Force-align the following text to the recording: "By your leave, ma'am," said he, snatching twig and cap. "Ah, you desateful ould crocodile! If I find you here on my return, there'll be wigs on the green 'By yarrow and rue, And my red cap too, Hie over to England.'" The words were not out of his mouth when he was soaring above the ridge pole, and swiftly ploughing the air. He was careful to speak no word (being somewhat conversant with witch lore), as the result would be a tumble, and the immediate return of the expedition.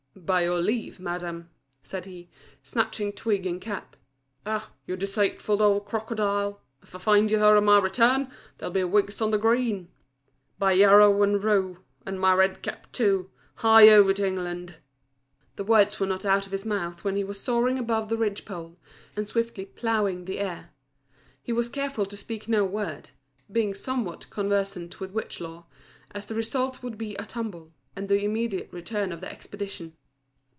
"By 0.13 0.41
your 0.43 0.59
leave, 0.59 0.99
ma'am," 0.99 1.49
said 1.83 2.03
he, 2.05 2.29
snatching 2.61 3.13
twig 3.13 3.45
and 3.45 3.61
cap. 3.61 3.95
"Ah, 4.45 4.69
you 4.85 4.97
desateful 4.97 5.61
ould 5.61 5.85
crocodile! 5.85 6.61
If 6.83 6.93
I 6.93 6.97
find 6.99 7.31
you 7.31 7.37
here 7.37 7.55
on 7.55 7.63
my 7.65 7.79
return, 7.79 8.29
there'll 8.57 8.73
be 8.73 8.83
wigs 8.83 9.21
on 9.21 9.31
the 9.31 9.37
green 9.37 9.87
'By 10.59 10.73
yarrow 10.73 11.23
and 11.23 11.41
rue, 11.41 11.79
And 12.05 12.19
my 12.19 12.33
red 12.33 12.61
cap 12.61 12.91
too, 12.91 13.31
Hie 13.55 13.87
over 13.87 14.11
to 14.13 14.27
England.'" 14.27 14.75
The 15.55 15.63
words 15.63 15.97
were 15.99 16.05
not 16.07 16.25
out 16.25 16.45
of 16.45 16.51
his 16.51 16.65
mouth 16.65 17.05
when 17.05 17.15
he 17.15 17.23
was 17.23 17.39
soaring 17.39 17.79
above 17.79 18.09
the 18.09 18.17
ridge 18.17 18.43
pole, 18.43 18.77
and 19.15 19.25
swiftly 19.25 19.65
ploughing 19.65 20.25
the 20.25 20.39
air. 20.39 20.71
He 21.41 21.53
was 21.53 21.69
careful 21.69 22.05
to 22.07 22.17
speak 22.17 22.47
no 22.49 22.65
word 22.65 23.11
(being 23.49 23.73
somewhat 23.73 24.29
conversant 24.29 24.99
with 24.99 25.11
witch 25.11 25.39
lore), 25.39 25.67
as 26.13 26.25
the 26.25 26.35
result 26.35 26.83
would 26.83 26.97
be 26.97 27.15
a 27.15 27.25
tumble, 27.25 27.71
and 27.95 28.09
the 28.09 28.23
immediate 28.25 28.67
return 28.73 29.13
of 29.13 29.21
the 29.21 29.31
expedition. 29.31 29.95